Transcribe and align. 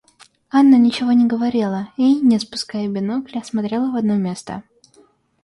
Анна 0.49 0.79
ничего 0.79 1.11
не 1.11 1.27
говорила 1.27 1.89
и, 1.95 2.15
не 2.21 2.39
спуская 2.39 2.87
бинокля, 2.87 3.43
смотрела 3.43 3.91
в 3.91 3.95
одно 3.95 4.15
место. 4.15 4.63